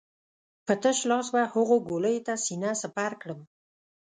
[0.65, 3.39] په تش لاس به هغو ګولیو ته سينه سپر کړم.